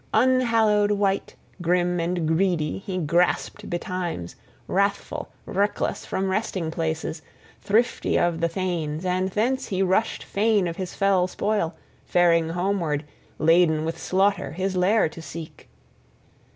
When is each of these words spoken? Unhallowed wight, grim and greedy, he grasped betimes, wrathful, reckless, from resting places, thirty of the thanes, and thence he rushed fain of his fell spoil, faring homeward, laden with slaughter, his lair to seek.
Unhallowed 0.15 0.89
wight, 0.89 1.35
grim 1.61 1.99
and 1.99 2.27
greedy, 2.27 2.79
he 2.79 2.97
grasped 2.97 3.69
betimes, 3.69 4.35
wrathful, 4.67 5.29
reckless, 5.45 6.07
from 6.07 6.27
resting 6.27 6.71
places, 6.71 7.21
thirty 7.61 8.17
of 8.17 8.39
the 8.41 8.49
thanes, 8.49 9.05
and 9.05 9.29
thence 9.29 9.67
he 9.67 9.83
rushed 9.83 10.23
fain 10.23 10.67
of 10.67 10.77
his 10.77 10.95
fell 10.95 11.27
spoil, 11.27 11.75
faring 12.03 12.49
homeward, 12.49 13.05
laden 13.37 13.85
with 13.85 13.99
slaughter, 13.99 14.53
his 14.53 14.75
lair 14.75 15.07
to 15.07 15.21
seek. 15.21 15.69